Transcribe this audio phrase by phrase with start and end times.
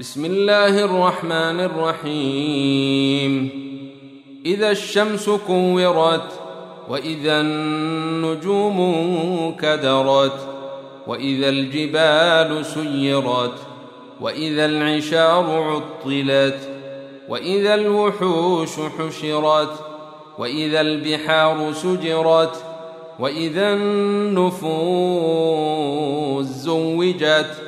[0.00, 3.50] بسم الله الرحمن الرحيم.
[4.46, 6.32] إذا الشمس كورت
[6.88, 8.78] وإذا النجوم
[9.62, 10.48] كدرت
[11.06, 13.54] وإذا الجبال سيرت
[14.20, 16.70] وإذا العشار عطلت
[17.28, 19.72] وإذا الوحوش حشرت
[20.38, 22.64] وإذا البحار سجرت
[23.18, 24.76] وإذا النفوس
[26.46, 27.67] زوجت.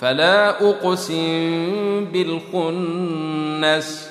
[0.00, 4.10] فلا أقسم بالخنس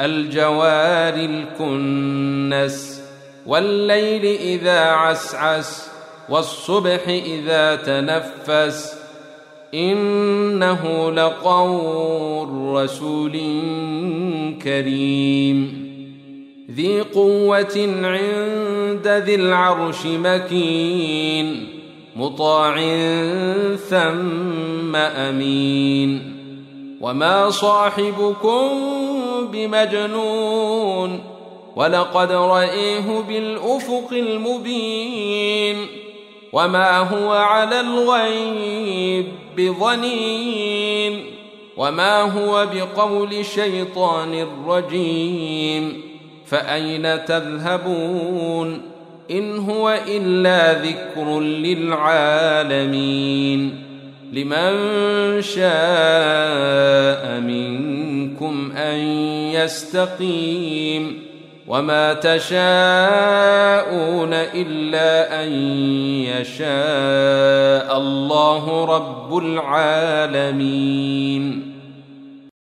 [0.00, 3.02] الجوار الكنس
[3.46, 5.88] والليل إذا عسعس
[6.28, 9.06] والصبح إذا تنفس.
[9.74, 13.32] إنه لقول رسول
[14.62, 15.86] كريم.
[16.70, 21.68] ذي قوة عند ذي العرش مكين
[22.16, 22.76] مطاع
[23.90, 26.36] ثم أمين.
[27.00, 28.68] وما صاحبكم
[29.52, 31.20] بمجنون.
[31.76, 35.76] ولقد رأيه بالأفق المبين.
[36.52, 39.26] وما هو على الغيب
[39.56, 41.24] بظنين.
[41.76, 46.02] وما هو بقول شيطان رجيم.
[46.46, 48.95] فأين تذهبون؟
[49.30, 52.86] إن هو إلا ذكر للعالمين
[54.32, 54.72] لمن
[55.42, 55.66] شاء
[57.40, 58.98] منكم أن
[59.54, 61.26] يستقيم
[61.66, 62.54] وما تشاءون
[64.32, 65.52] إلا أن
[66.22, 70.96] يشاء الله رب العالمين